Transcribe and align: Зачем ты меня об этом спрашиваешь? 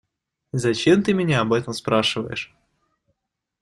Зачем 0.51 1.03
ты 1.03 1.13
меня 1.13 1.41
об 1.41 1.53
этом 1.53 1.73
спрашиваешь? 1.75 2.57